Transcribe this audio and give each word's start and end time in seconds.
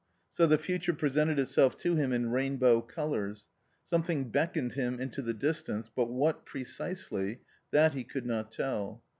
So 0.31 0.47
the 0.47 0.57
future 0.57 0.93
presented 0.95 1.37
itself 1.37 1.77
to 1.77 1.93
him 1.95 2.11
in 2.11 2.31
rainbow 2.31 2.81
colours. 2.81 3.45
Something 3.85 4.31
beckoned 4.31 4.73
him 4.73 4.99
into 4.99 5.21
the 5.21 5.35
distance, 5.35 5.91
but 5.95 6.07
what 6.09 6.43
precisely, 6.43 7.41
that 7.69 7.93
he 7.93 8.03
could 8.03 8.25
not 8.25 8.51
tell. 8.51 9.03